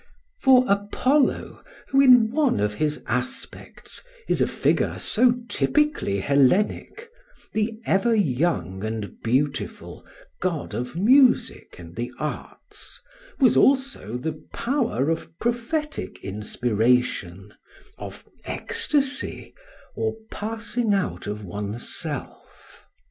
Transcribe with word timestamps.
For 0.39 0.65
Apollo, 0.67 1.63
who 1.89 2.01
in 2.01 2.31
one 2.31 2.59
of 2.59 2.73
his 2.73 3.03
aspects 3.05 4.01
is 4.27 4.41
a 4.41 4.47
figure 4.47 4.97
so 4.97 5.35
typically 5.47 6.21
Hellenic, 6.21 7.07
the 7.53 7.77
ever 7.85 8.15
young 8.15 8.83
and 8.83 9.21
beautiful 9.21 10.03
god 10.39 10.73
of 10.73 10.95
music 10.95 11.75
and 11.77 11.95
the 11.95 12.11
arts, 12.17 12.99
was 13.39 13.55
also 13.55 14.17
the 14.17 14.43
Power 14.51 15.11
of 15.11 15.37
prophetic 15.37 16.17
inspiration, 16.23 17.53
of 17.99 18.25
ecstasy 18.43 19.53
or 19.93 20.15
passing 20.31 20.95
out 20.95 21.27
of 21.27 21.45
oneself. 21.45 22.87